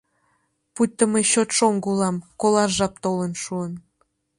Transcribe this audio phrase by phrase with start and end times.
[0.73, 3.73] Пуйто мый чот шоҥго улам, колаш жап толын шуын...